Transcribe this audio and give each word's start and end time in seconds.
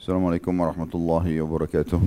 Assalamualaikum 0.00 0.56
warahmatullahi 0.56 1.44
wabarakatuh. 1.44 2.00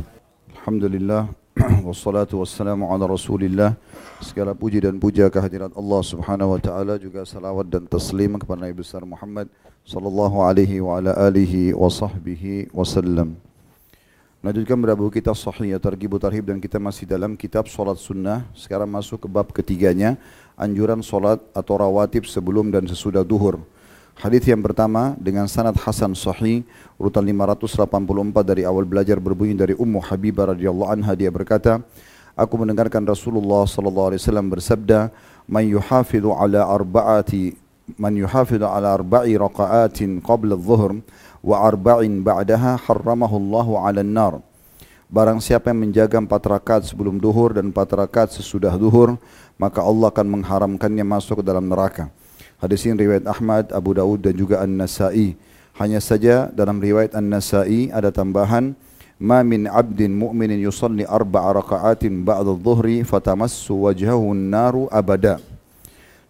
Alhamdulillah 0.58 1.30
wassalatu 1.86 2.42
wassalamu 2.42 2.90
ala 2.90 3.06
Rasulillah. 3.06 3.78
Segala 4.18 4.58
puji 4.58 4.82
dan 4.82 4.98
puja 4.98 5.30
kehadirat 5.30 5.70
Allah 5.78 6.02
Subhanahu 6.02 6.58
wa 6.58 6.58
taala 6.58 6.98
juga 6.98 7.22
salawat 7.22 7.70
dan 7.70 7.86
taslim 7.86 8.42
kepada 8.42 8.66
Nabi 8.66 8.82
besar 8.82 9.06
Muhammad 9.06 9.46
sallallahu 9.86 10.42
alaihi 10.42 10.82
wa 10.82 10.98
ala 10.98 11.14
alihi 11.22 11.78
wa 11.78 11.86
sahbihi 11.86 12.74
wasallam. 12.74 13.38
Melanjutkan 14.42 14.74
pada 14.74 14.98
buku 14.98 15.22
kita 15.22 15.38
Sahih 15.38 15.78
Targhib 15.78 16.18
Tarhib 16.18 16.50
dan 16.50 16.58
kita 16.58 16.82
masih 16.82 17.06
dalam 17.06 17.38
kitab 17.38 17.70
Salat 17.70 18.02
Sunnah. 18.02 18.42
Sekarang 18.58 18.90
masuk 18.90 19.22
ke 19.22 19.28
bab 19.30 19.54
ketiganya, 19.54 20.18
anjuran 20.58 21.06
salat 21.06 21.38
atau 21.54 21.78
rawatib 21.78 22.26
sebelum 22.26 22.74
dan 22.74 22.90
sesudah 22.90 23.22
duhur. 23.22 23.62
Hadis 24.14 24.46
yang 24.46 24.62
pertama 24.62 25.18
dengan 25.18 25.50
sanad 25.50 25.74
hasan 25.74 26.14
sahih 26.14 26.62
urutan 27.02 27.26
584 27.26 28.46
dari 28.46 28.62
awal 28.62 28.86
belajar 28.86 29.18
berbunyi 29.18 29.58
dari 29.58 29.74
Ummu 29.74 30.06
Habibah 30.06 30.54
radhiyallahu 30.54 30.90
anha 30.94 31.18
dia 31.18 31.34
berkata, 31.34 31.82
aku 32.38 32.54
mendengarkan 32.62 33.02
Rasulullah 33.10 33.66
sallallahu 33.66 34.14
alaihi 34.14 34.22
wasallam 34.22 34.48
bersabda, 34.54 35.10
"Man 35.50 35.66
yuhafidhu 35.66 36.30
ala 36.30 36.62
arba'ati 36.62 37.58
man 37.98 38.14
yuhafidhu 38.14 38.64
ala 38.64 38.94
arba'i 38.94 39.34
raqa'atin 39.34 40.22
qabla 40.22 40.62
adh-dhuhr 40.62 41.02
wa 41.42 41.56
arba'in 41.66 42.22
ba'daha 42.22 42.86
harramahu 42.86 43.36
Allah 43.42 43.68
'ala 43.82 44.00
an-nar." 44.06 44.34
Barang 45.10 45.42
siapa 45.42 45.70
yang 45.70 45.90
menjaga 45.90 46.22
empat 46.22 46.42
rakaat 46.42 46.90
sebelum 46.90 47.22
duhur 47.22 47.54
dan 47.54 47.70
empat 47.70 47.90
rakaat 47.98 48.34
sesudah 48.34 48.78
duhur, 48.78 49.18
maka 49.62 49.82
Allah 49.82 50.10
akan 50.10 50.26
mengharamkannya 50.38 51.06
masuk 51.06 51.42
ke 51.42 51.44
dalam 51.46 51.70
neraka. 51.70 52.10
Hadis 52.64 52.88
ini 52.88 52.96
riwayat 52.96 53.28
Ahmad, 53.28 53.76
Abu 53.76 53.92
Daud 53.92 54.24
dan 54.24 54.40
juga 54.40 54.64
An-Nasai. 54.64 55.36
Hanya 55.76 56.00
saja 56.00 56.48
dalam 56.48 56.80
riwayat 56.80 57.12
An-Nasai 57.12 57.92
ada 57.92 58.08
tambahan 58.08 58.72
Ma 59.20 59.44
min 59.44 59.68
abdin 59.68 60.16
mu'minin 60.16 60.64
yusalli 60.64 61.04
arba'a 61.04 61.60
raka'atin 61.60 62.24
ba'da 62.24 62.56
dhuhri 62.56 63.04
fatamassu 63.04 63.84
wajhahu 63.84 64.32
naru 64.32 64.88
abada. 64.88 65.44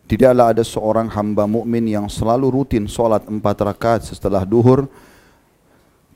Tidaklah 0.10 0.58
ada 0.58 0.66
seorang 0.66 1.06
hamba 1.14 1.46
mukmin 1.46 1.86
yang 1.86 2.10
selalu 2.10 2.50
rutin 2.50 2.90
solat 2.90 3.24
empat 3.30 3.58
rakaat 3.66 4.02
setelah 4.10 4.42
duhur 4.42 4.90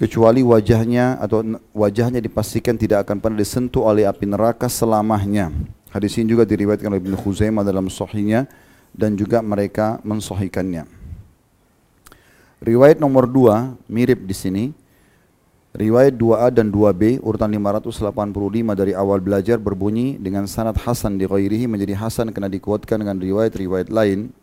kecuali 0.02 0.42
wajahnya 0.42 1.18
atau 1.22 1.46
wajahnya 1.72 2.22
dipastikan 2.22 2.74
tidak 2.74 3.06
akan 3.06 3.22
pernah 3.22 3.38
disentuh 3.38 3.86
oleh 3.86 4.06
api 4.06 4.26
neraka 4.28 4.66
selamanya. 4.66 5.54
Hadis 5.94 6.14
ini 6.20 6.30
juga 6.30 6.46
diriwayatkan 6.46 6.90
oleh 6.90 7.02
Ibnu 7.06 7.16
Khuzaimah 7.22 7.64
dalam 7.66 7.88
sahihnya 7.88 8.46
dan 8.96 9.18
juga 9.18 9.44
mereka 9.44 10.00
mensohikannya. 10.06 10.88
Riwayat 12.58 12.98
nomor 12.98 13.30
dua 13.30 13.78
mirip 13.86 14.26
di 14.26 14.34
sini. 14.34 14.66
Riwayat 15.78 16.18
2A 16.18 16.50
dan 16.50 16.74
2B 16.74 17.22
urutan 17.22 17.54
585 17.54 18.02
dari 18.74 18.98
awal 18.98 19.22
belajar 19.22 19.62
berbunyi 19.62 20.18
dengan 20.18 20.50
sanad 20.50 20.74
hasan 20.74 21.22
di 21.22 21.30
ghairihi 21.30 21.70
menjadi 21.70 21.94
hasan 22.02 22.34
karena 22.34 22.50
dikuatkan 22.50 22.98
dengan 22.98 23.22
riwayat-riwayat 23.22 23.94
lain. 23.94 24.34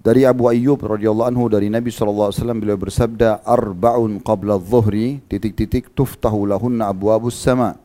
Dari 0.00 0.24
Abu 0.24 0.48
Ayyub 0.48 0.80
radhiyallahu 0.80 1.28
anhu 1.28 1.44
dari 1.52 1.68
Nabi 1.68 1.92
SAW 1.92 2.32
beliau 2.58 2.80
bersabda 2.80 3.44
arba'un 3.44 4.24
qabla 4.24 4.56
dhuhri 4.56 5.20
titik-titik 5.28 5.92
tuftahu 5.92 6.48
lahunna 6.48 6.88
abwabus 6.88 7.36
sama' 7.36 7.76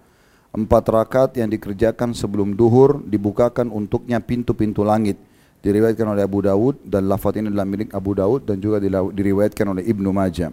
empat 0.58 0.90
rakaat 0.90 1.38
yang 1.38 1.54
dikerjakan 1.54 2.18
sebelum 2.18 2.58
duhur 2.58 2.98
dibukakan 3.06 3.70
untuknya 3.70 4.18
pintu-pintu 4.18 4.82
langit. 4.82 5.22
Diriwayatkan 5.62 6.18
oleh 6.18 6.26
Abu 6.26 6.42
Dawud 6.42 6.82
dan 6.82 7.06
lafaz 7.06 7.38
ini 7.38 7.54
adalah 7.54 7.70
milik 7.70 7.94
Abu 7.94 8.18
Dawud 8.18 8.50
dan 8.50 8.58
juga 8.58 8.82
diriwayatkan 9.14 9.66
oleh 9.70 9.86
Ibnu 9.86 10.10
Majah. 10.10 10.50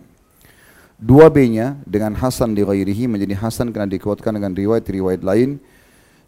Dua 1.01 1.33
B-nya 1.33 1.81
dengan 1.89 2.13
Hasan 2.17 2.53
di 2.53 2.63
ghairihi 2.63 3.09
menjadi 3.09 3.37
Hasan 3.37 3.73
karena 3.73 3.89
dikuatkan 3.89 4.37
dengan 4.37 4.53
riwayat-riwayat 4.53 5.25
lain. 5.25 5.57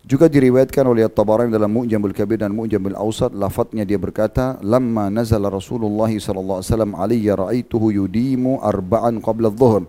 Juga 0.06 0.30
diriwayatkan 0.30 0.86
oleh 0.86 1.02
At-Tabarani 1.02 1.50
dalam 1.50 1.66
Mu'jamul 1.66 2.14
Kabir 2.14 2.38
dan 2.38 2.54
Mu'jamul 2.54 2.94
Awsat. 2.94 3.34
Lafadznya 3.34 3.82
dia 3.82 3.98
berkata, 3.98 4.54
"Lamma 4.62 5.10
nazala 5.10 5.50
Rasulullah 5.50 6.06
sallallahu 6.06 6.62
alaihi 6.62 6.70
wasallam 6.70 6.92
alayya 6.94 7.34
ra'aituhu 7.34 7.90
yudimu 7.90 8.62
arba'an 8.62 9.18
qabla 9.18 9.50
adh-dhuhr." 9.50 9.82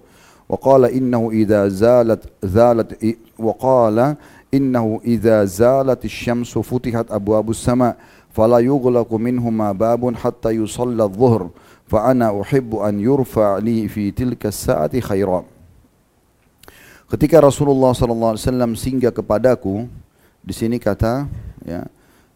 وقال 0.48 0.84
إنه 0.84 1.30
إذا 1.32 1.68
زالت 1.68 2.22
زالت 2.44 3.16
وقال 3.38 4.16
إنه 4.54 5.00
إذا 5.04 5.44
زالت 5.44 6.04
الشمس 6.04 6.58
فتحت 6.58 7.08
أبواب 7.12 7.50
السماء 7.50 7.96
فلا 8.32 8.58
يغلق 8.58 9.14
منهما 9.14 9.72
باب 9.72 10.16
حتى 10.16 10.50
يصلى 10.50 11.04
الظهر 11.04 11.48
فأنا 11.88 12.40
أحب 12.40 12.76
أن 12.76 13.00
يرفع 13.00 13.58
لي 13.58 13.88
في 13.88 14.10
تلك 14.10 14.46
الساعة 14.46 15.00
خيرا 15.00 15.44
Ketika 17.12 17.44
Rasulullah 17.44 17.92
sallallahu 17.92 18.32
alaihi 18.32 18.44
wasallam 18.48 18.72
singgah 18.72 19.12
kepadaku, 19.12 19.84
di 20.40 20.56
sini 20.56 20.80
kata 20.80 21.28
ya, 21.60 21.84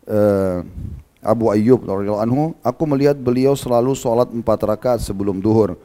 uh, 0.05 0.61
Abu 1.25 1.49
Ayyub 1.49 1.81
radhiyallahu 1.81 2.21
anhu, 2.21 2.43
aku 2.61 2.85
melihat 2.85 3.17
beliau 3.17 3.57
selalu 3.57 3.97
sholat 3.97 4.29
empat 4.29 4.61
rakaat 4.69 5.01
sebelum 5.01 5.41
duhur. 5.41 5.81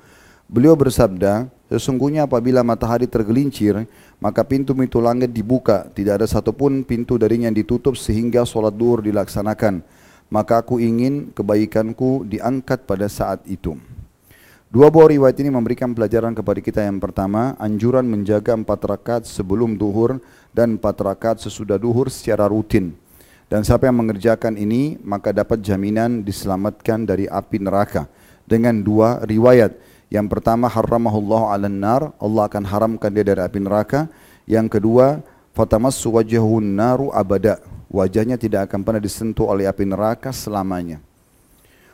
Beliau 0.52 0.76
bersabda, 0.76 1.48
sesungguhnya 1.71 2.27
apabila 2.27 2.63
matahari 2.67 3.11
tergelincir, 3.11 3.87
maka 4.23 4.43
pintu-pintu 4.43 5.03
langit 5.03 5.31
dibuka, 5.35 5.87
tidak 5.93 6.23
ada 6.23 6.27
satupun 6.27 6.87
pintu 6.87 7.19
darinya 7.21 7.51
yang 7.51 7.59
ditutup 7.59 7.95
sehingga 7.99 8.47
sholat 8.47 8.75
duhur 8.75 9.03
dilaksanakan. 9.03 9.83
Maka 10.27 10.59
aku 10.63 10.83
ingin 10.83 11.31
kebaikanku 11.31 12.27
diangkat 12.27 12.83
pada 12.83 13.07
saat 13.07 13.47
itu. 13.47 13.79
Dua 14.67 14.91
buah 14.91 15.15
riwayat 15.15 15.39
ini 15.39 15.55
memberikan 15.55 15.95
pelajaran 15.95 16.35
kepada 16.35 16.59
kita 16.59 16.83
yang 16.83 16.99
pertama, 16.99 17.55
anjuran 17.63 18.03
menjaga 18.03 18.59
empat 18.59 18.83
rakaat 18.83 19.23
sebelum 19.23 19.79
duhur 19.79 20.19
dan 20.51 20.75
empat 20.75 20.99
rakaat 20.99 21.39
sesudah 21.39 21.79
duhur 21.79 22.11
secara 22.11 22.51
rutin. 22.51 22.91
Dan 23.47 23.63
siapa 23.63 23.87
yang 23.87 24.03
mengerjakan 24.03 24.59
ini, 24.59 24.99
maka 25.07 25.31
dapat 25.31 25.63
jaminan 25.63 26.27
diselamatkan 26.27 27.07
dari 27.07 27.31
api 27.31 27.63
neraka. 27.63 28.11
Dengan 28.43 28.83
dua 28.83 29.23
riwayat. 29.23 29.75
Yang 30.17 30.33
pertama, 30.33 30.65
haramahullah 30.65 31.53
ala 31.53 31.69
nar, 31.69 32.17
Allah 32.17 32.49
akan 32.49 32.65
haramkan 32.65 33.13
dia 33.13 33.21
dari 33.21 33.45
api 33.45 33.61
neraka. 33.61 34.09
Yang 34.49 34.81
kedua, 34.81 35.21
fatamassu 35.53 36.09
wajahun 36.09 36.65
naru 36.65 37.13
abada. 37.13 37.61
Wajahnya 37.93 38.41
tidak 38.41 38.73
akan 38.73 38.81
pernah 38.81 39.03
disentuh 39.05 39.45
oleh 39.45 39.69
api 39.69 39.85
neraka 39.85 40.33
selamanya. 40.33 41.05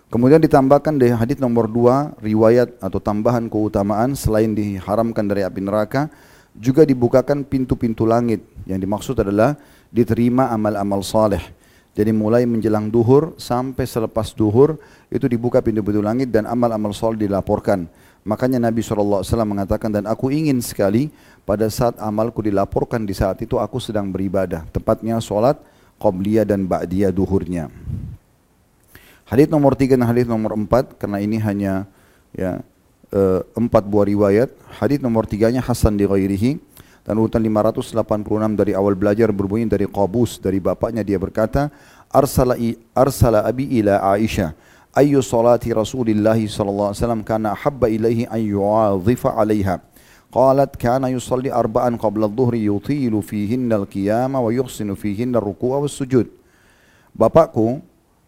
Kemudian 0.06 0.38
ditambahkan 0.38 0.94
dari 0.94 1.10
hadis 1.10 1.42
nomor 1.42 1.66
dua 1.66 2.14
riwayat 2.22 2.78
atau 2.78 3.02
tambahan 3.02 3.50
keutamaan 3.50 4.14
selain 4.14 4.54
diharamkan 4.54 5.26
dari 5.26 5.42
api 5.42 5.58
neraka, 5.58 6.06
juga 6.54 6.86
dibukakan 6.86 7.42
pintu-pintu 7.42 8.06
langit. 8.06 8.46
Yang 8.70 8.86
dimaksud 8.86 9.16
adalah 9.18 9.58
diterima 9.90 10.46
amal-amal 10.54 11.02
saleh. 11.02 11.42
Jadi 11.92 12.14
mulai 12.14 12.46
menjelang 12.46 12.86
duhur 12.86 13.34
sampai 13.34 13.82
selepas 13.82 14.30
duhur 14.30 14.78
itu 15.10 15.26
dibuka 15.26 15.58
pintu-pintu 15.58 16.00
langit 16.00 16.30
dan 16.30 16.46
amal-amal 16.46 16.94
saleh 16.94 17.26
dilaporkan. 17.26 17.90
Makanya 18.22 18.62
Nabi 18.62 18.86
SAW 18.86 19.26
mengatakan 19.42 19.90
dan 19.90 20.06
aku 20.06 20.30
ingin 20.30 20.62
sekali 20.62 21.10
pada 21.42 21.66
saat 21.66 21.98
amalku 21.98 22.38
dilaporkan 22.38 23.02
di 23.02 23.10
saat 23.18 23.42
itu 23.42 23.58
aku 23.58 23.82
sedang 23.82 24.14
beribadah. 24.14 24.62
Tepatnya 24.70 25.18
solat 25.18 25.58
qobliyah 25.98 26.46
dan 26.46 26.62
ba'diyah 26.70 27.10
duhurnya. 27.10 27.66
Hadis 29.26 29.50
nomor 29.50 29.74
tiga 29.74 29.98
dan 29.98 30.06
hadis 30.06 30.26
nomor 30.28 30.54
empat 30.54 30.94
karena 31.02 31.18
ini 31.18 31.40
hanya 31.42 31.88
ya 32.30 32.62
e, 33.10 33.42
empat 33.58 33.90
buah 33.90 34.06
riwayat. 34.06 34.54
Hadis 34.78 35.02
nomor 35.02 35.26
tiganya 35.26 35.58
Hasan 35.58 35.98
di 35.98 36.06
ghairihi 36.06 36.62
dan 37.02 37.18
urutan 37.18 37.42
586 37.42 37.98
dari 38.54 38.72
awal 38.78 38.94
belajar 38.94 39.34
berbunyi 39.34 39.66
dari 39.66 39.90
Qabus 39.90 40.38
dari 40.38 40.62
bapaknya 40.62 41.02
dia 41.02 41.18
berkata 41.18 41.74
arsala 42.06 42.54
arsala 42.94 43.42
abi 43.42 43.66
ila 43.82 43.98
Aisyah 44.14 44.54
Ayu 44.92 45.24
salati 45.24 45.72
Rasulullah 45.72 46.36
sallallahu 46.36 46.92
alaihi 46.92 47.00
wasallam 47.00 47.24
kana 47.24 47.56
habba 47.56 47.88
ilaihi 47.88 48.28
an 48.28 48.44
yu'adhifa 48.44 49.32
'alaiha. 49.32 49.80
Qalat 50.28 50.76
kana 50.76 51.08
yusalli 51.08 51.48
arba'an 51.48 51.96
qabla 51.96 52.28
adh-dhuhri 52.28 52.68
yutilu 52.68 53.24
fihinna 53.24 53.80
al-qiyama 53.80 54.36
wa 54.36 54.52
yuhsinu 54.52 54.92
fihinna 54.92 55.40
ar-ruku'a 55.40 55.80
was-sujud. 55.80 56.28
Bapakku 57.16 57.80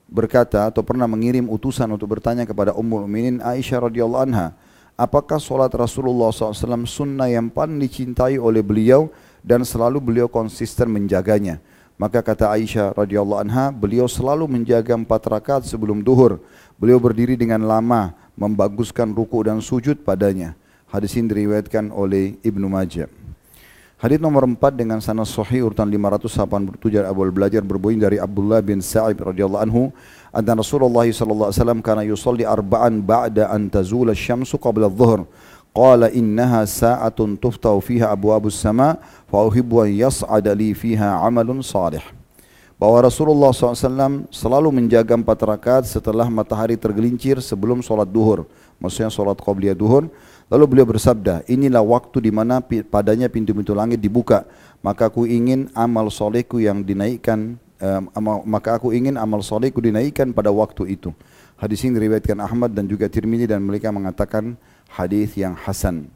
berkata 0.08 0.64
atau 0.64 0.80
pernah 0.80 1.04
mengirim 1.04 1.44
utusan 1.52 1.84
untuk 1.92 2.16
bertanya 2.16 2.48
kepada 2.48 2.72
Ummul 2.72 3.04
Mukminin 3.04 3.44
Aisyah 3.44 3.92
radhiyallahu 3.92 4.24
anha, 4.24 4.56
apakah 4.96 5.36
solat 5.36 5.72
Rasulullah 5.76 6.32
Sallallahu 6.32 6.48
Alaihi 6.48 6.64
Wasallam 6.64 6.86
sunnah 6.88 7.28
yang 7.28 7.52
paling 7.52 7.76
dicintai 7.76 8.40
oleh 8.40 8.64
beliau 8.64 9.12
dan 9.44 9.68
selalu 9.68 10.00
beliau 10.00 10.32
konsisten 10.32 10.88
menjaganya. 10.88 11.60
Maka 11.94 12.26
kata 12.26 12.50
Aisyah 12.50 12.90
radhiyallahu 12.90 13.40
anha, 13.46 13.70
beliau 13.70 14.10
selalu 14.10 14.50
menjaga 14.50 14.98
empat 14.98 15.22
rakaat 15.30 15.62
sebelum 15.62 16.02
duhur. 16.02 16.42
Beliau 16.74 16.98
berdiri 16.98 17.38
dengan 17.38 17.62
lama, 17.62 18.10
membaguskan 18.34 19.14
ruku 19.14 19.46
dan 19.46 19.62
sujud 19.62 20.02
padanya. 20.02 20.58
Hadis 20.90 21.14
ini 21.14 21.30
diriwayatkan 21.30 21.94
oleh 21.94 22.34
Ibnu 22.42 22.66
Majah. 22.66 23.06
Hadis 24.04 24.18
nomor 24.18 24.44
4 24.44 24.58
dengan 24.74 24.98
sanad 24.98 25.24
sahih 25.24 25.70
urutan 25.70 25.88
587 25.88 26.76
awal 27.06 27.30
belajar 27.30 27.62
berbunyi 27.62 28.02
dari 28.02 28.18
Abdullah 28.18 28.60
bin 28.60 28.82
Sa'ib 28.82 29.22
radhiyallahu 29.22 29.64
anhu 29.64 29.82
anna 30.28 30.60
Rasulullah 30.60 31.06
sallallahu 31.08 31.48
alaihi 31.48 31.58
wasallam 31.62 31.80
kana 31.80 32.02
yusalli 32.04 32.44
arba'an 32.44 33.00
ba'da 33.00 33.48
an 33.48 33.70
tazula 33.72 34.12
asy-syamsu 34.12 34.60
qabla 34.60 34.90
adh-dhuhr 34.92 35.24
qala 35.74 36.08
innaha 36.14 36.62
sa'atun 36.62 37.34
tuftahu 37.34 37.82
fiha 37.82 38.14
abwabus 38.14 38.54
sama 38.54 38.96
fa 39.26 39.42
uhibbu 39.42 39.82
an 39.82 39.90
yas'ada 39.90 40.54
li 40.54 40.70
fiha 40.70 41.18
bahwa 42.74 43.06
Rasulullah 43.06 43.54
SAW 43.54 44.26
selalu 44.34 44.68
menjaga 44.70 45.14
empat 45.14 45.38
rakaat 45.46 45.84
setelah 45.86 46.26
matahari 46.26 46.74
tergelincir 46.74 47.38
sebelum 47.38 47.82
sholat 47.82 48.06
duhur 48.06 48.46
maksudnya 48.82 49.10
sholat 49.10 49.38
qabliyah 49.38 49.76
duhur. 49.76 50.10
Lalu 50.52 50.64
beliau 50.68 50.86
bersabda 50.86 51.40
inilah 51.48 51.80
waktu 51.80 52.28
di 52.28 52.30
mana 52.34 52.60
padanya 52.60 53.32
pintu-pintu 53.32 53.72
langit 53.72 53.96
dibuka. 53.96 54.44
Maka 54.84 55.08
aku 55.08 55.24
ingin 55.24 55.72
amal 55.72 56.12
solehku 56.12 56.60
yang 56.60 56.84
dinaikkan 56.84 57.56
um, 57.80 58.02
maka 58.44 58.76
aku 58.76 58.92
ingin 58.92 59.16
amal 59.16 59.40
solehku 59.40 59.80
dinaikkan 59.80 60.36
pada 60.36 60.52
waktu 60.52 61.00
itu 61.00 61.16
hadis 61.64 61.80
ini 61.80 61.96
diriwayatkan 61.96 62.44
Ahmad 62.44 62.76
dan 62.76 62.84
juga 62.84 63.08
Tirmidzi 63.08 63.48
dan 63.48 63.64
mereka 63.64 63.88
mengatakan 63.88 64.60
hadis 64.92 65.32
yang 65.32 65.56
hasan. 65.56 66.12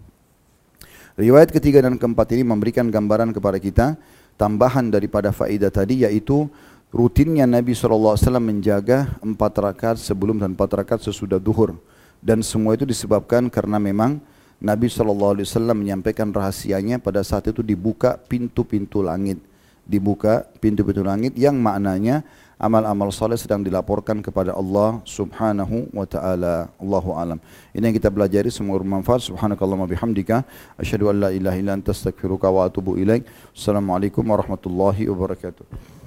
Riwayat 1.16 1.48
ketiga 1.48 1.80
dan 1.80 1.96
keempat 1.96 2.36
ini 2.36 2.44
memberikan 2.44 2.84
gambaran 2.92 3.32
kepada 3.32 3.56
kita 3.56 3.96
tambahan 4.36 4.92
daripada 4.92 5.32
faedah 5.32 5.72
tadi 5.72 6.04
yaitu 6.04 6.46
rutinnya 6.92 7.48
Nabi 7.48 7.72
SAW 7.72 8.14
menjaga 8.38 9.18
empat 9.24 9.52
rakaat 9.56 9.96
sebelum 9.98 10.36
dan 10.36 10.52
empat 10.52 10.84
rakaat 10.84 11.00
sesudah 11.08 11.40
duhur. 11.40 11.80
Dan 12.20 12.44
semua 12.44 12.76
itu 12.76 12.84
disebabkan 12.84 13.48
karena 13.48 13.80
memang 13.80 14.20
Nabi 14.60 14.92
SAW 14.92 15.32
menyampaikan 15.72 16.28
rahasianya 16.28 17.00
pada 17.00 17.24
saat 17.24 17.48
itu 17.48 17.64
dibuka 17.64 18.20
pintu-pintu 18.20 19.00
langit. 19.00 19.40
Dibuka 19.88 20.44
pintu-pintu 20.60 21.00
langit 21.00 21.32
yang 21.40 21.56
maknanya 21.56 22.20
amal-amal 22.58 23.14
saleh 23.14 23.38
sedang 23.38 23.62
dilaporkan 23.62 24.18
kepada 24.18 24.52
Allah 24.52 24.98
Subhanahu 25.06 25.88
wa 25.94 26.04
taala. 26.04 26.68
Allahu 26.76 27.14
alam. 27.14 27.38
Ini 27.70 27.88
yang 27.88 27.96
kita 27.96 28.10
pelajari 28.10 28.50
semoga 28.50 28.82
bermanfaat. 28.82 29.30
Subhanakallahumma 29.30 29.86
bihamdika 29.86 30.42
asyhadu 30.74 31.14
an 31.14 31.16
la 31.22 31.30
ilaha 31.30 31.56
illa 31.56 31.72
anta 31.78 31.94
astaghfiruka 31.94 32.50
wa 32.50 32.66
atubu 32.66 32.98
ilaik. 32.98 33.24
Assalamualaikum 33.54 34.26
warahmatullahi 34.26 35.06
wabarakatuh. 35.06 35.97